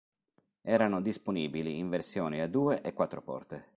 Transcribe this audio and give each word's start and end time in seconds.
Erano 0.65 0.99
disponibili 0.99 1.77
in 1.77 1.87
versione 1.89 2.41
a 2.41 2.47
due 2.47 2.81
e 2.81 2.91
quattro 2.91 3.21
porte. 3.21 3.69